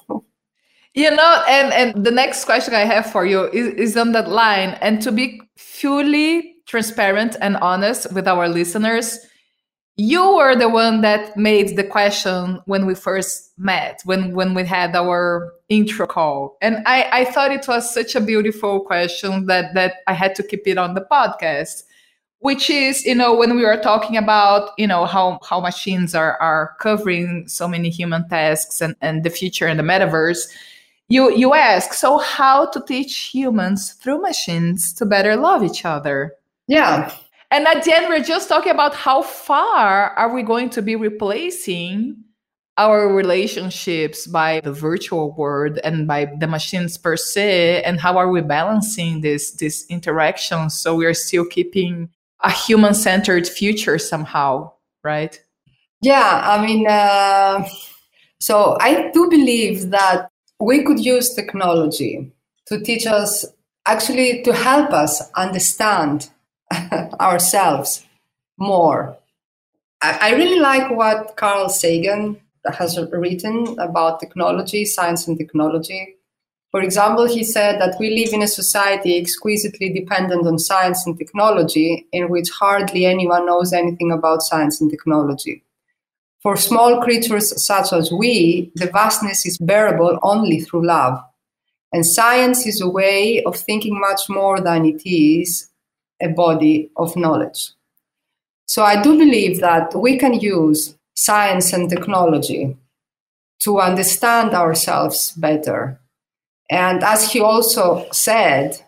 You 0.95 1.09
know, 1.09 1.43
and, 1.47 1.73
and 1.73 2.05
the 2.05 2.11
next 2.11 2.45
question 2.45 2.75
I 2.75 2.81
have 2.81 3.11
for 3.11 3.25
you 3.25 3.49
is, 3.49 3.73
is 3.73 3.97
on 3.97 4.11
that 4.11 4.29
line. 4.29 4.77
And 4.81 5.01
to 5.01 5.11
be 5.11 5.41
fully 5.57 6.55
transparent 6.67 7.35
and 7.41 7.57
honest 7.57 8.13
with 8.13 8.27
our 8.27 8.47
listeners, 8.47 9.17
you 9.95 10.35
were 10.35 10.55
the 10.55 10.69
one 10.69 11.01
that 11.01 11.35
made 11.35 11.75
the 11.77 11.83
question 11.83 12.59
when 12.65 12.85
we 12.85 12.95
first 12.95 13.51
met, 13.57 14.01
when 14.05 14.33
when 14.33 14.53
we 14.55 14.63
had 14.63 14.95
our 14.95 15.53
intro 15.69 16.07
call. 16.07 16.57
And 16.61 16.77
I, 16.87 17.09
I 17.11 17.25
thought 17.25 17.51
it 17.51 17.67
was 17.67 17.93
such 17.93 18.15
a 18.15 18.21
beautiful 18.21 18.81
question 18.81 19.45
that 19.47 19.73
that 19.75 19.95
I 20.07 20.13
had 20.13 20.35
to 20.35 20.43
keep 20.43 20.67
it 20.67 20.77
on 20.77 20.93
the 20.93 21.05
podcast 21.11 21.83
which 22.43 22.69
is 22.69 23.05
you 23.05 23.15
know 23.15 23.33
when 23.33 23.55
we 23.55 23.63
were 23.63 23.77
talking 23.77 24.17
about 24.17 24.71
you 24.77 24.85
know 24.85 25.05
how 25.05 25.39
how 25.49 25.61
machines 25.61 26.13
are 26.13 26.35
are 26.41 26.75
covering 26.81 27.47
so 27.47 27.69
many 27.69 27.89
human 27.89 28.27
tasks 28.27 28.81
and 28.81 28.95
and 28.99 29.23
the 29.23 29.29
future 29.29 29.65
and 29.65 29.79
the 29.79 29.83
metaverse 29.83 30.49
you 31.09 31.35
you 31.35 31.53
ask 31.53 31.93
so 31.93 32.17
how 32.17 32.65
to 32.67 32.81
teach 32.87 33.29
humans 33.33 33.93
through 33.93 34.21
machines 34.21 34.93
to 34.93 35.05
better 35.05 35.35
love 35.35 35.63
each 35.63 35.85
other 35.85 36.33
yeah 36.67 37.13
and 37.51 37.67
at 37.67 37.83
the 37.83 37.93
end 37.93 38.07
we're 38.09 38.23
just 38.23 38.49
talking 38.49 38.71
about 38.71 38.95
how 38.95 39.21
far 39.21 40.11
are 40.11 40.33
we 40.33 40.43
going 40.43 40.69
to 40.69 40.81
be 40.81 40.95
replacing 40.95 42.15
our 42.77 43.13
relationships 43.13 44.25
by 44.25 44.59
the 44.61 44.73
virtual 44.73 45.31
world 45.35 45.77
and 45.83 46.07
by 46.07 46.25
the 46.39 46.47
machines 46.47 46.97
per 46.97 47.15
se 47.15 47.83
and 47.83 47.99
how 47.99 48.17
are 48.17 48.31
we 48.31 48.41
balancing 48.41 49.21
this 49.21 49.51
this 49.51 49.85
interaction 49.89 50.69
so 50.69 50.95
we're 50.95 51.13
still 51.13 51.45
keeping 51.45 52.09
a 52.43 52.51
human 52.51 52.93
centered 52.93 53.47
future 53.47 53.97
somehow, 53.97 54.71
right? 55.03 55.41
Yeah, 56.01 56.41
I 56.43 56.65
mean, 56.65 56.85
uh, 56.87 57.67
so 58.39 58.77
I 58.79 59.09
do 59.13 59.29
believe 59.29 59.89
that 59.91 60.29
we 60.63 60.83
could 60.83 61.03
use 61.03 61.33
technology 61.33 62.31
to 62.67 62.79
teach 62.79 63.05
us, 63.05 63.45
actually, 63.85 64.41
to 64.43 64.53
help 64.53 64.91
us 64.91 65.29
understand 65.33 66.29
ourselves 67.19 68.05
more. 68.57 69.17
I, 70.01 70.33
really 70.33 70.59
like 70.59 70.89
what 70.91 71.37
Carl 71.37 71.69
Sagan 71.69 72.39
has 72.65 72.99
written 73.11 73.77
about 73.79 74.19
technology, 74.19 74.83
science 74.85 75.27
and 75.27 75.37
technology. 75.37 76.15
For 76.71 76.81
example, 76.81 77.25
he 77.25 77.43
said 77.43 77.79
that 77.79 77.95
we 77.99 78.09
live 78.09 78.33
in 78.33 78.41
a 78.41 78.47
society 78.47 79.17
exquisitely 79.17 79.93
dependent 79.93 80.45
on 80.45 80.59
science 80.59 81.05
and 81.05 81.17
technology, 81.17 82.07
in 82.11 82.29
which 82.29 82.49
hardly 82.49 83.05
anyone 83.05 83.45
knows 83.45 83.71
anything 83.71 84.11
about 84.11 84.41
science 84.41 84.81
and 84.81 84.89
technology. 84.89 85.63
For 86.43 86.57
small 86.57 87.01
creatures 87.01 87.65
such 87.65 87.93
as 87.93 88.11
we, 88.11 88.71
the 88.75 88.87
vastness 88.87 89.45
is 89.45 89.57
bearable 89.57 90.19
only 90.21 90.59
through 90.61 90.85
love. 90.85 91.17
And 91.93 92.05
science 92.05 92.67
is 92.67 92.81
a 92.81 92.89
way 92.89 93.41
of 93.43 93.55
thinking 93.55 93.99
much 93.99 94.21
more 94.29 94.59
than 94.59 94.85
it 94.85 95.01
is 95.05 95.69
a 96.21 96.27
body 96.27 96.89
of 96.97 97.15
knowledge. 97.15 97.71
So 98.65 98.83
I 98.83 99.01
do 99.01 99.17
believe 99.17 99.61
that 99.61 99.95
we 99.95 100.17
can 100.17 100.33
use 100.33 100.95
science 101.15 101.73
and 101.73 101.89
technology 101.89 102.75
to 103.59 103.79
understand 103.79 104.53
ourselves 104.53 105.31
better 105.31 105.99
and 106.73 107.03
as 107.03 107.31
he 107.31 107.39
also 107.39 108.07
said, 108.11 108.81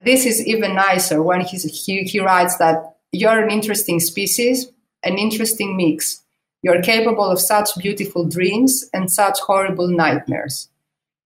this 0.00 0.26
is 0.26 0.44
even 0.46 0.74
nicer 0.74 1.22
when 1.22 1.42
he, 1.42 1.58
he 1.58 2.18
writes 2.20 2.56
that 2.56 2.96
you're 3.12 3.40
an 3.40 3.50
interesting 3.50 4.00
species, 4.00 4.66
an 5.04 5.18
interesting 5.18 5.76
mix. 5.76 6.22
You're 6.62 6.82
capable 6.82 7.30
of 7.30 7.40
such 7.40 7.70
beautiful 7.78 8.24
dreams 8.26 8.88
and 8.92 9.10
such 9.10 9.38
horrible 9.40 9.88
nightmares. 9.88 10.68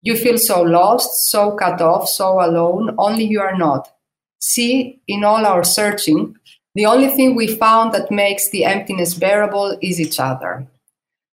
You 0.03 0.17
feel 0.17 0.39
so 0.39 0.63
lost, 0.63 1.31
so 1.31 1.53
cut 1.53 1.81
off, 1.81 2.09
so 2.09 2.41
alone, 2.41 2.95
only 2.99 3.25
you 3.25 3.41
are 3.41 3.57
not. 3.57 3.91
See, 4.39 5.01
in 5.09 5.25
all 5.25 5.47
our 5.47 5.65
searching, 5.65 6.37
the 6.75 6.87
only 6.87 7.09
thing 7.09 7.35
we 7.35 7.57
found 7.57 7.95
that 7.95 8.11
makes 8.11 8.51
the 8.51 8.65
emptiness 8.65 9.15
bearable 9.15 9.79
is 9.81 10.01
each 10.01 10.21
other. 10.21 10.67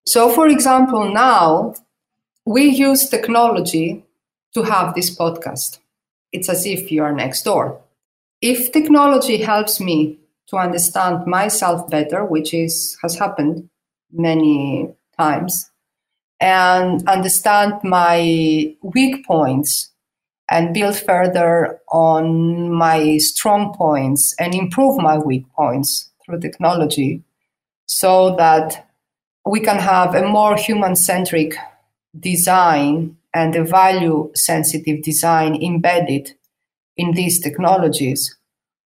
So, 0.05 0.29
for 0.29 0.47
example, 0.47 1.11
now 1.11 1.75
we 2.45 2.63
use 2.65 3.09
technology 3.09 4.03
to 4.53 4.63
have 4.63 4.95
this 4.95 5.15
podcast. 5.15 5.79
It's 6.31 6.49
as 6.49 6.65
if 6.65 6.91
you 6.91 7.03
are 7.03 7.13
next 7.13 7.43
door. 7.43 7.81
If 8.41 8.71
technology 8.71 9.37
helps 9.37 9.79
me 9.79 10.19
to 10.47 10.57
understand 10.57 11.27
myself 11.27 11.89
better, 11.89 12.25
which 12.25 12.53
is 12.53 12.97
has 13.01 13.17
happened 13.17 13.69
many 14.11 14.89
times, 15.17 15.69
and 16.39 17.07
understand 17.07 17.73
my 17.83 18.75
weak 18.81 19.25
points 19.25 19.91
and 20.49 20.73
build 20.73 20.97
further 20.97 21.79
on 21.91 22.71
my 22.71 23.17
strong 23.17 23.73
points 23.73 24.35
and 24.37 24.53
improve 24.53 24.97
my 25.01 25.17
weak 25.17 25.45
points 25.53 26.09
through 26.25 26.39
technology 26.39 27.23
so 27.85 28.35
that 28.35 28.87
we 29.45 29.59
can 29.59 29.77
have 29.77 30.13
a 30.13 30.27
more 30.27 30.55
human 30.55 30.95
centric 30.95 31.55
design 32.19 33.17
and 33.33 33.55
a 33.55 33.63
value 33.63 34.29
sensitive 34.35 35.01
design 35.03 35.55
embedded 35.61 36.33
in 36.97 37.13
these 37.13 37.39
technologies, 37.39 38.37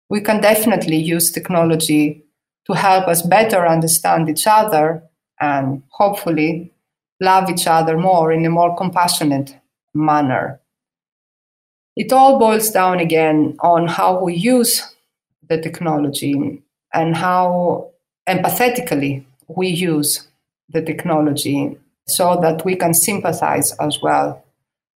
we 0.10 0.22
can 0.22 0.40
definitely 0.40 0.98
use 0.98 1.32
technology 1.32 2.24
to 2.68 2.74
help 2.74 3.08
us 3.08 3.22
better 3.22 3.68
understand 3.68 4.30
each 4.30 4.46
other 4.48 5.04
and 5.40 5.84
hopefully 5.90 6.72
love 7.20 7.50
each 7.50 7.68
other 7.68 7.98
more 7.98 8.32
in 8.32 8.46
a 8.46 8.50
more 8.50 8.76
compassionate 8.76 9.56
manner. 9.94 10.60
It 11.96 12.12
all 12.12 12.38
boils 12.38 12.72
down 12.72 13.00
again 13.00 13.56
on 13.62 13.88
how 13.88 14.22
we 14.22 14.36
use 14.36 14.96
the 15.48 15.62
technology 15.62 16.62
and 16.94 17.16
how 17.16 17.92
empathetically 18.28 19.24
we 19.48 19.68
use 19.68 20.28
the 20.70 20.82
technology 20.82 21.78
so 22.08 22.38
that 22.42 22.66
we 22.66 22.76
can 22.76 22.94
sympathize 22.94 23.72
as 23.80 24.02
well 24.02 24.44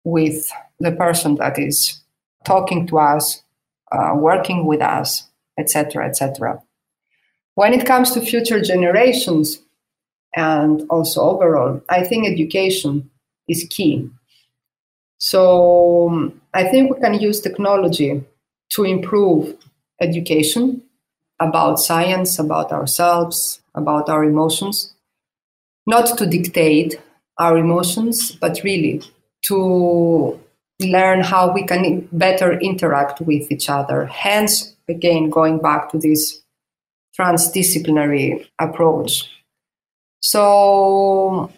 with 0.04 0.50
the 0.80 0.92
person 0.92 1.36
that 1.36 1.60
is 1.60 2.02
talking 2.46 2.88
to 2.88 3.00
us, 3.00 3.42
uh, 3.92 4.14
working 4.16 4.66
with 4.66 4.82
us, 4.82 5.28
etc., 5.58 6.08
etc. 6.08 6.62
When 7.56 7.74
it 7.74 7.86
comes 7.86 8.12
to 8.12 8.22
future 8.22 8.62
generations 8.62 9.60
and 10.36 10.84
also 10.90 11.22
overall, 11.22 11.82
I 11.90 12.04
think 12.04 12.28
education 12.28 13.10
is 13.48 13.66
key. 13.70 14.10
So 15.18 16.10
um, 16.10 16.42
I 16.54 16.66
think 16.66 16.94
we 16.94 17.00
can 17.00 17.14
use 17.14 17.40
technology 17.40 18.24
to 18.72 18.84
improve 18.84 19.56
education 20.02 20.82
about 21.40 21.80
science, 21.80 22.38
about 22.40 22.72
ourselves, 22.72 23.62
about 23.74 24.10
our 24.10 24.24
emotions, 24.24 24.94
not 25.88 26.18
to 26.18 26.26
dictate 26.26 27.02
our 27.38 27.58
emotions, 27.58 28.32
but 28.32 28.62
really 28.64 29.02
to 29.44 30.40
learn 30.82 31.22
how 31.22 31.52
we 31.52 31.64
can 31.64 32.08
better 32.12 32.60
interact 32.60 33.22
with 33.22 33.52
each 33.52 33.70
other. 33.70 34.06
Hence, 34.06 34.76
again, 34.88 35.30
going 35.30 35.60
back 35.60 35.90
to 35.92 35.98
this 35.98 36.42
transdisciplinary 37.18 38.46
approach. 38.60 39.30
So, 40.26 41.52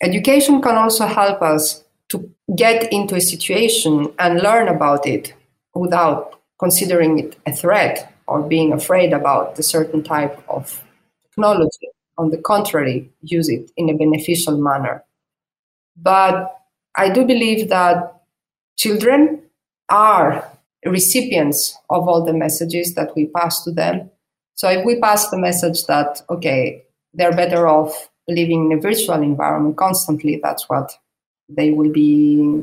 education 0.00 0.62
can 0.62 0.76
also 0.76 1.06
help 1.06 1.42
us 1.42 1.82
to 2.10 2.30
get 2.54 2.92
into 2.92 3.16
a 3.16 3.20
situation 3.20 4.14
and 4.20 4.40
learn 4.40 4.68
about 4.68 5.08
it 5.08 5.34
without 5.74 6.40
considering 6.60 7.18
it 7.18 7.36
a 7.46 7.52
threat 7.52 8.14
or 8.28 8.42
being 8.42 8.72
afraid 8.72 9.12
about 9.12 9.58
a 9.58 9.62
certain 9.64 10.04
type 10.04 10.40
of 10.48 10.84
technology. 11.24 11.88
On 12.16 12.30
the 12.30 12.38
contrary, 12.38 13.10
use 13.22 13.48
it 13.48 13.72
in 13.76 13.90
a 13.90 13.98
beneficial 13.98 14.56
manner. 14.56 15.02
But 15.96 16.56
I 16.94 17.08
do 17.10 17.24
believe 17.26 17.68
that 17.70 18.22
children 18.76 19.42
are 19.88 20.48
recipients 20.84 21.76
of 21.90 22.06
all 22.06 22.24
the 22.24 22.32
messages 22.32 22.94
that 22.94 23.16
we 23.16 23.26
pass 23.26 23.64
to 23.64 23.72
them. 23.72 24.12
So 24.54 24.68
if 24.70 24.86
we 24.86 25.00
pass 25.00 25.28
the 25.28 25.38
message 25.38 25.86
that, 25.86 26.22
okay, 26.30 26.85
they're 27.16 27.34
better 27.34 27.66
off 27.66 28.10
living 28.28 28.70
in 28.70 28.78
a 28.78 28.80
virtual 28.80 29.22
environment 29.22 29.76
constantly, 29.76 30.40
that's 30.42 30.68
what 30.68 30.92
they 31.48 31.70
will 31.70 31.90
be 31.90 32.62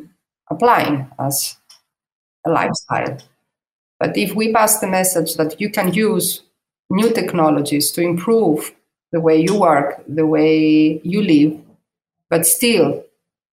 applying 0.50 1.10
as 1.19 1.57
a 2.45 2.51
lifestyle. 2.51 3.17
But 4.00 4.17
if 4.17 4.36
we 4.36 4.53
pass 4.53 4.79
the 4.79 4.88
message 4.88 5.36
that 5.36 5.60
you 5.60 5.69
can 5.69 5.93
use 5.93 6.43
new 6.89 7.12
technologies 7.12 7.91
to 7.91 8.01
improve 8.01 8.74
the 9.12 9.22
way 9.22 9.39
you 9.39 9.57
work, 9.60 10.03
the 10.07 10.25
way 10.25 11.00
you 11.03 11.22
live, 11.22 11.60
but 12.29 12.45
still 12.45 13.03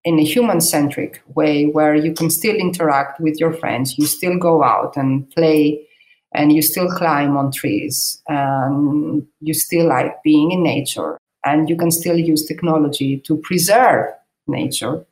in 0.03 0.17
a 0.17 0.23
human 0.23 0.61
centric 0.61 1.21
way 1.35 1.65
where 1.65 1.93
you 1.95 2.13
can 2.13 2.29
still 2.29 2.55
interact 2.55 3.19
with 3.19 3.39
your 3.39 3.53
friends, 3.53 3.97
you 3.97 4.05
still 4.05 4.37
go 4.37 4.63
out 4.63 4.97
and 4.97 5.29
play 5.31 5.85
and 6.33 6.53
you 6.53 6.61
still 6.61 6.89
climb 6.89 7.37
on 7.37 7.51
trees 7.51 8.21
and 8.27 9.25
you 9.41 9.53
still 9.53 9.87
like 9.87 10.21
being 10.23 10.51
in 10.51 10.63
nature 10.63 11.17
and 11.45 11.69
you 11.69 11.75
can 11.75 11.91
still 11.91 12.17
use 12.17 12.45
technology 12.45 13.17
to 13.19 13.37
preserve 13.37 14.13
nature, 14.47 15.05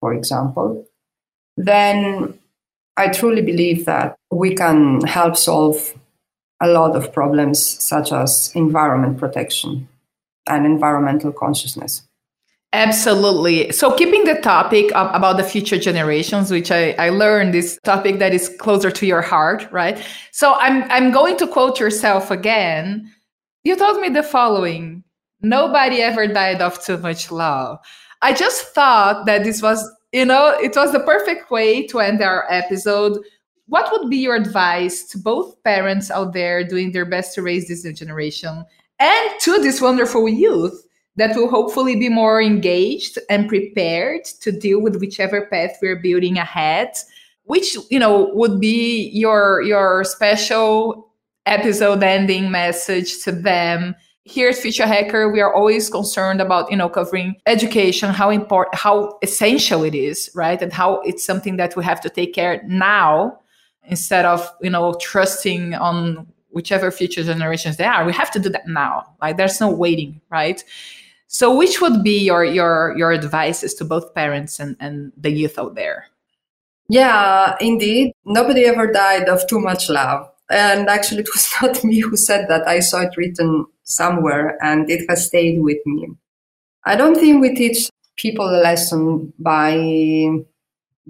for 0.00 0.12
example, 0.14 0.86
then 1.56 2.38
I 2.96 3.08
truly 3.08 3.42
believe 3.42 3.86
that 3.86 4.16
we 4.30 4.54
can 4.54 5.00
help 5.02 5.36
solve 5.36 5.94
a 6.60 6.68
lot 6.68 6.94
of 6.94 7.12
problems 7.12 7.82
such 7.82 8.12
as 8.12 8.52
environment 8.54 9.18
protection 9.18 9.88
and 10.46 10.66
environmental 10.66 11.32
consciousness. 11.32 12.02
Absolutely. 12.72 13.72
So, 13.72 13.96
keeping 13.96 14.24
the 14.24 14.36
topic 14.36 14.90
about 14.94 15.36
the 15.36 15.42
future 15.42 15.78
generations, 15.78 16.52
which 16.52 16.70
I, 16.70 16.92
I 16.92 17.08
learned 17.08 17.52
this 17.52 17.78
topic 17.84 18.20
that 18.20 18.32
is 18.32 18.48
closer 18.60 18.92
to 18.92 19.06
your 19.06 19.22
heart, 19.22 19.66
right? 19.72 20.00
So, 20.30 20.54
I'm, 20.54 20.84
I'm 20.84 21.10
going 21.10 21.36
to 21.38 21.48
quote 21.48 21.80
yourself 21.80 22.30
again. 22.30 23.12
You 23.64 23.74
told 23.76 24.00
me 24.00 24.08
the 24.08 24.22
following 24.22 25.02
Nobody 25.42 26.02
ever 26.02 26.26
died 26.26 26.60
of 26.60 26.82
too 26.84 26.98
much 26.98 27.30
love. 27.30 27.78
I 28.20 28.34
just 28.34 28.74
thought 28.74 29.24
that 29.26 29.44
this 29.44 29.62
was, 29.62 29.90
you 30.12 30.26
know, 30.26 30.48
it 30.60 30.76
was 30.76 30.92
the 30.92 31.00
perfect 31.00 31.50
way 31.50 31.86
to 31.86 32.00
end 32.00 32.20
our 32.20 32.46
episode. 32.50 33.18
What 33.66 33.90
would 33.92 34.10
be 34.10 34.18
your 34.18 34.34
advice 34.34 35.04
to 35.04 35.18
both 35.18 35.62
parents 35.62 36.10
out 36.10 36.34
there 36.34 36.62
doing 36.62 36.92
their 36.92 37.06
best 37.06 37.34
to 37.34 37.42
raise 37.42 37.68
this 37.68 37.84
new 37.84 37.92
generation 37.92 38.64
and 38.98 39.40
to 39.40 39.58
this 39.60 39.80
wonderful 39.80 40.28
youth 40.28 40.86
that 41.20 41.36
will 41.36 41.50
hopefully 41.50 41.96
be 41.96 42.08
more 42.08 42.40
engaged 42.40 43.18
and 43.28 43.48
prepared 43.48 44.24
to 44.24 44.50
deal 44.50 44.80
with 44.80 45.00
whichever 45.00 45.46
path 45.46 45.76
we're 45.82 45.96
building 45.96 46.38
ahead 46.38 46.92
which 47.50 47.76
you 47.90 47.98
know 47.98 48.30
would 48.32 48.60
be 48.60 49.10
your 49.12 49.60
your 49.62 50.04
special 50.04 51.10
episode 51.46 52.00
ending 52.00 52.48
message 52.50 53.24
to 53.24 53.32
them. 53.32 53.96
Here 54.22 54.50
at 54.50 54.54
future 54.54 54.86
hacker 54.86 55.28
we 55.28 55.40
are 55.40 55.52
always 55.52 55.90
concerned 55.90 56.40
about 56.40 56.70
you 56.70 56.76
know 56.76 56.88
covering 56.88 57.34
education 57.46 58.10
how 58.10 58.30
important 58.30 58.76
how 58.76 59.18
essential 59.22 59.82
it 59.82 59.96
is 59.96 60.30
right? 60.32 60.62
And 60.62 60.72
how 60.72 61.00
it's 61.00 61.24
something 61.24 61.56
that 61.56 61.74
we 61.74 61.82
have 61.84 62.00
to 62.02 62.08
take 62.08 62.34
care 62.34 62.62
now 62.66 63.40
instead 63.82 64.24
of 64.24 64.48
you 64.60 64.70
know 64.70 64.94
trusting 65.00 65.74
on 65.74 66.28
whichever 66.50 66.92
future 66.92 67.24
generations 67.24 67.78
they 67.78 67.84
are. 67.84 68.04
We 68.04 68.12
have 68.12 68.30
to 68.30 68.38
do 68.38 68.48
that 68.50 68.68
now. 68.68 69.06
Like 69.20 69.36
there's 69.38 69.60
no 69.60 69.70
waiting 69.70 70.20
right 70.30 70.62
so 71.32 71.56
which 71.56 71.80
would 71.80 72.02
be 72.02 72.18
your 72.18 72.44
your 72.44 72.92
your 72.98 73.12
advices 73.12 73.72
to 73.74 73.84
both 73.84 74.14
parents 74.14 74.58
and 74.58 74.76
and 74.80 75.12
the 75.16 75.30
youth 75.30 75.60
out 75.60 75.76
there? 75.76 76.06
Yeah 76.88 77.54
indeed. 77.60 78.12
Nobody 78.24 78.66
ever 78.66 78.90
died 78.90 79.28
of 79.28 79.46
too 79.46 79.60
much 79.60 79.88
love. 79.88 80.28
And 80.50 80.88
actually 80.88 81.20
it 81.20 81.28
was 81.32 81.48
not 81.62 81.84
me 81.84 82.00
who 82.00 82.16
said 82.16 82.48
that. 82.48 82.66
I 82.66 82.80
saw 82.80 83.02
it 83.02 83.16
written 83.16 83.64
somewhere 83.84 84.58
and 84.60 84.90
it 84.90 85.06
has 85.08 85.26
stayed 85.26 85.62
with 85.62 85.78
me. 85.86 86.08
I 86.84 86.96
don't 86.96 87.14
think 87.14 87.40
we 87.40 87.54
teach 87.54 87.88
people 88.16 88.50
a 88.50 88.58
lesson 88.60 89.32
by 89.38 89.76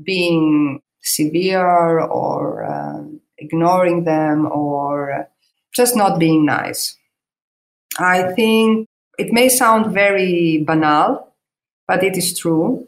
being 0.05 0.83
severe 1.01 1.99
or 1.99 2.65
uh, 2.65 3.05
ignoring 3.39 4.05
them 4.05 4.53
or 4.53 5.31
just 5.73 5.97
not 5.97 6.19
being 6.19 6.45
nice. 6.45 6.95
I 7.99 8.33
think 8.35 8.90
it 9.21 9.33
may 9.33 9.49
sound 9.49 9.93
very 9.93 10.65
banal, 10.67 11.33
but 11.87 12.03
it 12.03 12.17
is 12.17 12.39
true 12.39 12.87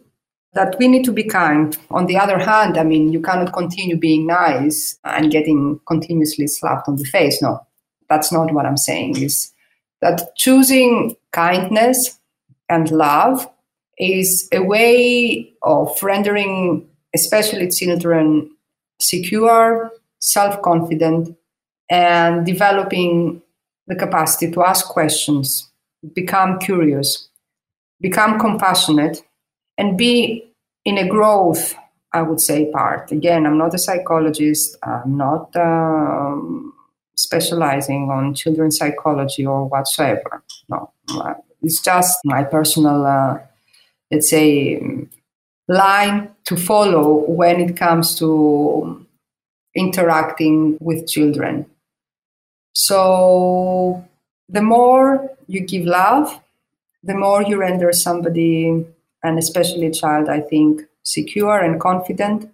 that 0.55 0.77
we 0.79 0.89
need 0.89 1.05
to 1.05 1.13
be 1.13 1.25
kind. 1.25 1.77
On 1.91 2.07
the 2.07 2.17
other 2.17 2.39
hand, 2.39 2.79
I 2.79 2.85
mean, 2.85 3.13
you 3.13 3.21
cannot 3.21 3.53
continue 3.53 3.97
being 3.97 4.27
nice 4.27 4.99
and 5.05 5.31
getting 5.31 5.81
continuously 5.87 6.47
slapped 6.47 6.89
on 6.89 6.97
the 6.97 7.05
face. 7.05 7.41
No, 7.43 7.67
that's 8.09 8.33
not 8.33 8.53
what 8.53 8.67
I'm 8.67 8.77
saying. 8.77 9.19
Is 9.23 9.53
that 10.01 10.35
choosing 10.37 11.17
kindness 11.33 12.19
and 12.69 12.91
love 12.91 13.49
is 13.99 14.49
a 14.53 14.61
way 14.63 15.53
of 15.63 16.03
rendering, 16.03 16.89
especially 17.15 17.71
children, 17.71 18.51
secure, 19.01 19.91
self 20.19 20.63
confident, 20.63 21.37
and 21.91 22.47
developing 22.47 23.43
the 23.87 23.97
capacity 23.97 24.51
to 24.51 24.65
ask 24.65 24.87
questions, 24.87 25.72
become 26.15 26.59
curious, 26.59 27.29
become 28.01 28.39
compassionate, 28.39 29.23
and 29.79 29.97
be 29.97 30.53
in 30.85 30.99
a 30.99 31.09
growth, 31.09 31.75
I 32.13 32.23
would 32.23 32.41
say, 32.41 32.71
part. 32.71 33.13
Again, 33.13 33.47
I'm 33.47 33.59
not 33.59 33.75
a 33.75 33.79
psychologist, 33.79 34.77
I'm 34.83 35.17
not 35.17 35.55
um, 35.57 36.75
specializing 37.17 38.11
on 38.11 38.35
children's 38.35 38.79
psychology 38.79 39.47
or 39.47 39.67
whatsoever. 39.67 40.43
No, 40.69 40.93
it's 41.63 41.81
just 41.81 42.19
my 42.25 42.45
personal, 42.45 43.07
uh, 43.07 43.39
let's 44.11 44.29
say, 44.29 44.81
line 45.69 46.31
to 46.45 46.57
follow 46.57 47.25
when 47.29 47.61
it 47.61 47.77
comes 47.77 48.19
to 48.19 49.07
interacting 49.75 50.77
with 50.81 51.09
children. 51.09 51.67
So 52.75 54.05
the 54.49 54.63
more 54.63 55.31
you 55.53 55.61
give 55.61 55.85
love, 55.85 56.41
the 57.03 57.15
more 57.15 57.43
you 57.43 57.59
render 57.59 57.93
somebody, 57.93 58.87
and 59.23 59.39
especially 59.39 59.87
a 59.87 59.93
child, 59.93 60.29
I 60.29 60.41
think, 60.41 60.83
secure 61.03 61.59
and 61.59 61.81
confident. 61.81 62.51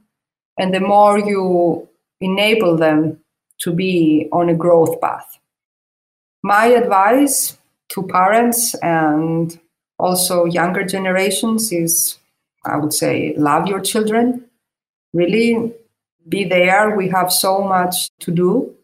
And 0.58 0.74
the 0.74 0.80
more 0.80 1.18
you 1.18 1.88
enable 2.20 2.76
them 2.76 3.20
to 3.60 3.72
be 3.72 4.28
on 4.32 4.48
a 4.48 4.54
growth 4.54 5.00
path. 5.00 5.38
My 6.42 6.66
advice 6.66 7.58
to 7.90 8.02
parents 8.02 8.74
and 8.82 9.58
also 9.98 10.44
younger 10.44 10.84
generations 10.84 11.72
is 11.72 12.18
I 12.64 12.76
would 12.76 12.92
say, 12.92 13.34
love 13.36 13.66
your 13.66 13.80
children, 13.80 14.44
really 15.12 15.72
be 16.28 16.44
there. 16.44 16.96
We 16.96 17.08
have 17.08 17.32
so 17.32 17.62
much 17.62 18.10
to 18.20 18.30
do. 18.30 18.74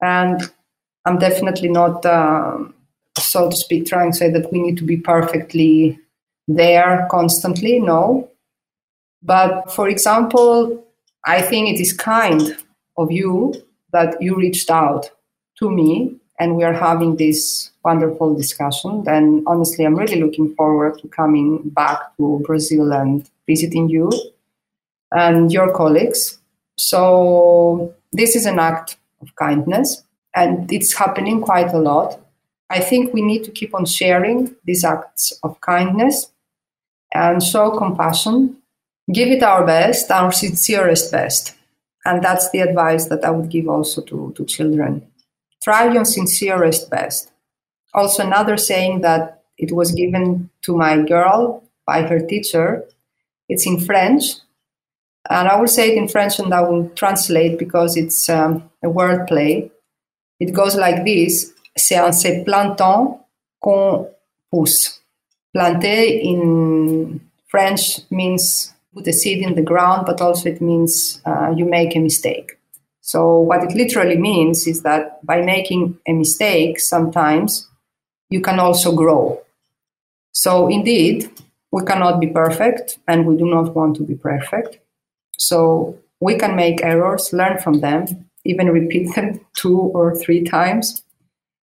And 0.00 0.40
I'm 1.04 1.18
definitely 1.18 1.68
not, 1.68 2.06
um, 2.06 2.74
so 3.20 3.50
to 3.50 3.56
speak, 3.56 3.86
trying 3.86 4.12
to 4.12 4.16
say 4.16 4.30
that 4.30 4.52
we 4.52 4.60
need 4.60 4.76
to 4.78 4.84
be 4.84 4.96
perfectly 4.96 5.98
there 6.48 7.06
constantly. 7.10 7.78
No. 7.78 8.30
But 9.22 9.72
for 9.72 9.88
example, 9.88 10.84
I 11.24 11.42
think 11.42 11.68
it 11.68 11.80
is 11.80 11.92
kind 11.92 12.56
of 12.96 13.12
you 13.12 13.54
that 13.92 14.20
you 14.20 14.36
reached 14.36 14.70
out 14.70 15.10
to 15.58 15.70
me 15.70 16.16
and 16.38 16.56
we 16.56 16.64
are 16.64 16.72
having 16.72 17.16
this 17.16 17.70
wonderful 17.84 18.34
discussion. 18.34 19.04
And 19.06 19.44
honestly, 19.46 19.84
I'm 19.84 19.94
really 19.94 20.20
looking 20.20 20.54
forward 20.54 20.98
to 21.00 21.08
coming 21.08 21.68
back 21.68 22.16
to 22.16 22.42
Brazil 22.46 22.92
and 22.92 23.28
visiting 23.46 23.90
you 23.90 24.10
and 25.12 25.52
your 25.52 25.72
colleagues. 25.74 26.38
So, 26.78 27.94
this 28.12 28.34
is 28.34 28.46
an 28.46 28.58
act 28.58 28.96
of 29.20 29.34
kindness 29.36 30.02
and 30.34 30.72
it's 30.72 30.94
happening 30.94 31.42
quite 31.42 31.72
a 31.74 31.78
lot. 31.78 32.18
I 32.70 32.80
think 32.80 33.12
we 33.12 33.20
need 33.22 33.44
to 33.44 33.50
keep 33.50 33.74
on 33.74 33.84
sharing 33.84 34.56
these 34.64 34.84
acts 34.84 35.32
of 35.42 35.60
kindness 35.60 36.30
and 37.12 37.42
show 37.42 37.76
compassion, 37.76 38.56
give 39.12 39.28
it 39.28 39.42
our 39.42 39.66
best, 39.66 40.10
our 40.10 40.32
sincerest 40.32 41.10
best. 41.10 41.54
And 42.04 42.22
that's 42.22 42.50
the 42.50 42.60
advice 42.60 43.06
that 43.06 43.24
I 43.24 43.30
would 43.30 43.50
give 43.50 43.68
also 43.68 44.00
to, 44.02 44.32
to 44.36 44.44
children 44.46 45.10
try 45.62 45.92
your 45.92 46.04
sincerest 46.04 46.90
best. 46.90 47.32
Also, 47.92 48.24
another 48.24 48.56
saying 48.56 49.00
that 49.02 49.42
it 49.58 49.72
was 49.72 49.92
given 49.92 50.50
to 50.62 50.76
my 50.76 51.02
girl 51.02 51.62
by 51.86 52.02
her 52.02 52.20
teacher. 52.20 52.84
It's 53.48 53.66
in 53.66 53.80
French, 53.80 54.34
and 55.28 55.48
I 55.48 55.60
will 55.60 55.68
say 55.68 55.90
it 55.90 55.98
in 55.98 56.08
French 56.08 56.38
and 56.38 56.54
I 56.54 56.60
will 56.62 56.88
translate 56.90 57.58
because 57.58 57.96
it's 57.96 58.28
um, 58.28 58.70
a 58.82 58.88
word 58.88 59.26
play. 59.26 59.70
It 60.38 60.52
goes 60.52 60.76
like 60.76 61.04
this 61.04 61.52
C'est 61.76 61.98
en 62.00 62.12
se 62.12 62.42
plantant 62.44 63.26
qu'on 63.60 64.08
pousse. 64.50 65.02
Planter 65.52 66.20
in 66.24 67.20
French 67.48 68.00
means 68.10 68.72
put 68.94 69.06
a 69.06 69.12
seed 69.12 69.42
in 69.42 69.54
the 69.54 69.62
ground, 69.62 70.06
but 70.06 70.20
also 70.20 70.48
it 70.48 70.60
means 70.60 71.20
uh, 71.26 71.52
you 71.56 71.64
make 71.64 71.96
a 71.96 72.00
mistake. 72.00 72.58
So, 73.00 73.38
what 73.38 73.64
it 73.64 73.74
literally 73.74 74.16
means 74.16 74.66
is 74.66 74.82
that 74.82 75.24
by 75.24 75.40
making 75.40 75.98
a 76.06 76.12
mistake, 76.12 76.78
sometimes 76.78 77.68
you 78.28 78.40
can 78.40 78.60
also 78.60 78.94
grow. 78.94 79.40
So, 80.32 80.68
indeed, 80.68 81.28
we 81.72 81.84
cannot 81.84 82.20
be 82.20 82.28
perfect 82.28 82.98
and 83.08 83.26
we 83.26 83.36
do 83.36 83.46
not 83.46 83.74
want 83.74 83.96
to 83.96 84.04
be 84.04 84.14
perfect. 84.14 84.78
So, 85.38 85.98
we 86.20 86.36
can 86.36 86.54
make 86.54 86.84
errors, 86.84 87.32
learn 87.32 87.58
from 87.58 87.80
them, 87.80 88.30
even 88.44 88.70
repeat 88.70 89.14
them 89.14 89.40
two 89.56 89.78
or 89.78 90.14
three 90.16 90.44
times. 90.44 91.02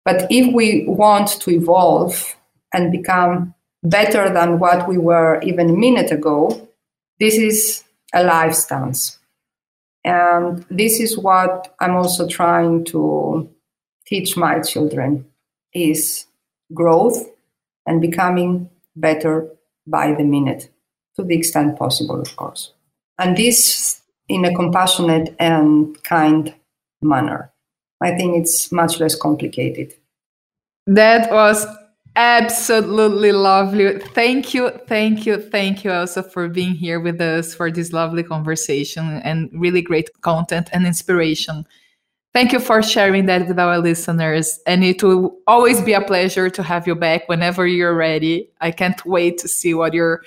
But 0.05 0.27
if 0.29 0.53
we 0.53 0.85
want 0.87 1.41
to 1.41 1.51
evolve 1.51 2.35
and 2.73 2.91
become 2.91 3.55
better 3.83 4.31
than 4.31 4.59
what 4.59 4.87
we 4.87 4.97
were 4.97 5.41
even 5.41 5.69
a 5.69 5.73
minute 5.73 6.11
ago, 6.11 6.69
this 7.19 7.35
is 7.35 7.83
a 8.13 8.23
life 8.23 8.53
stance. 8.53 9.17
And 10.03 10.63
this 10.69 10.99
is 10.99 11.17
what 11.17 11.75
I'm 11.79 11.95
also 11.95 12.27
trying 12.27 12.85
to 12.85 13.49
teach 14.05 14.37
my 14.37 14.59
children 14.59 15.25
is 15.73 16.27
growth 16.73 17.27
and 17.87 17.99
becoming 17.99 18.69
better 18.95 19.49
by 19.87 20.13
the 20.13 20.23
minute 20.23 20.69
to 21.15 21.23
the 21.23 21.35
extent 21.35 21.77
possible, 21.77 22.21
of 22.21 22.35
course. 22.35 22.71
And 23.17 23.35
this 23.35 24.01
in 24.27 24.45
a 24.45 24.55
compassionate 24.55 25.35
and 25.39 26.01
kind 26.03 26.53
manner. 27.01 27.51
I 28.05 28.15
think 28.15 28.37
it's 28.37 28.71
much 28.71 28.99
less 28.99 29.15
complicated. 29.15 29.93
That 30.87 31.31
was 31.31 31.65
Absolutely 32.15 33.33
lovely. 33.33 33.99
Thank 33.99 34.53
you, 34.53 34.69
thank 34.87 35.25
you, 35.25 35.37
thank 35.37 35.83
you 35.83 35.91
also 35.91 36.23
for 36.23 36.47
being 36.47 36.73
here 36.73 37.01
with 37.01 37.19
us 37.19 37.53
for 37.53 37.69
this 37.69 37.91
lovely 37.91 38.23
conversation 38.23 39.19
and 39.25 39.49
really 39.51 39.81
great 39.81 40.09
content 40.21 40.69
and 40.71 40.87
inspiration. 40.87 41.67
Thank 42.33 42.53
you 42.53 42.59
for 42.59 42.81
sharing 42.81 43.25
that 43.25 43.49
with 43.49 43.59
our 43.59 43.79
listeners. 43.79 44.59
And 44.65 44.83
it 44.83 45.03
will 45.03 45.37
always 45.45 45.81
be 45.81 45.91
a 45.91 45.99
pleasure 45.99 46.49
to 46.49 46.63
have 46.63 46.87
you 46.87 46.95
back 46.95 47.27
whenever 47.27 47.67
you're 47.67 47.95
ready. 47.95 48.49
I 48.61 48.71
can't 48.71 49.05
wait 49.05 49.37
to 49.39 49.49
see 49.49 49.73
what 49.73 49.93
your 49.93 50.21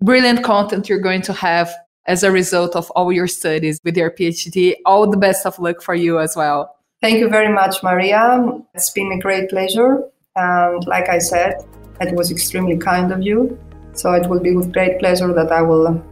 brilliant 0.00 0.42
content 0.42 0.88
you're 0.88 1.00
going 1.00 1.22
to 1.22 1.34
have 1.34 1.70
as 2.06 2.22
a 2.22 2.30
result 2.30 2.74
of 2.74 2.90
all 2.92 3.12
your 3.12 3.28
studies 3.28 3.78
with 3.84 3.94
your 3.94 4.10
PhD. 4.10 4.76
All 4.86 5.10
the 5.10 5.18
best 5.18 5.44
of 5.44 5.58
luck 5.58 5.82
for 5.82 5.94
you 5.94 6.18
as 6.18 6.34
well. 6.34 6.79
Thank 7.02 7.18
you 7.18 7.28
very 7.28 7.52
much, 7.52 7.82
Maria. 7.82 8.44
It's 8.74 8.90
been 8.90 9.10
a 9.12 9.18
great 9.18 9.48
pleasure. 9.48 10.02
And 10.36 10.86
like 10.86 11.08
I 11.08 11.18
said, 11.18 11.54
it 12.00 12.14
was 12.14 12.30
extremely 12.30 12.76
kind 12.76 13.10
of 13.10 13.22
you. 13.22 13.58
So 13.92 14.12
it 14.12 14.28
will 14.28 14.40
be 14.40 14.54
with 14.54 14.72
great 14.72 14.98
pleasure 14.98 15.32
that 15.32 15.50
I 15.50 15.62
will 15.62 16.02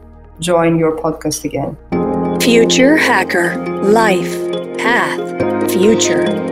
join 0.40 0.79
your 0.79 0.96
podcast 0.96 1.44
again. 1.44 1.77
Future 2.40 2.96
Hacker 2.96 3.57
Life, 3.83 4.33
Path, 4.79 5.70
Future. 5.70 6.47